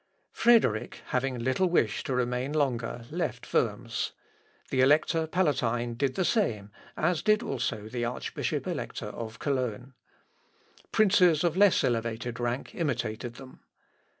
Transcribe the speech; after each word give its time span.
Frederick, 0.31 1.01
having 1.09 1.37
little 1.37 1.67
wish 1.69 2.03
to 2.03 2.15
remain 2.15 2.53
longer, 2.53 3.05
left 3.11 3.53
Worms. 3.53 4.13
The 4.71 4.81
Elector 4.81 5.27
Palatine 5.27 5.93
did 5.93 6.15
the 6.15 6.25
same, 6.25 6.71
as 6.97 7.21
did 7.21 7.43
also 7.43 7.87
the 7.87 8.03
Archbishop 8.03 8.65
Elector 8.65 9.05
of 9.09 9.37
Cologne. 9.37 9.93
Princes 10.91 11.43
of 11.43 11.55
less 11.55 11.83
elevated 11.83 12.39
rank 12.39 12.73
imitated 12.73 13.35
them. 13.35 13.59